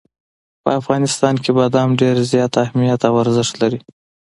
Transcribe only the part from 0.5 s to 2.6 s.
په افغانستان کې بادام ډېر زیات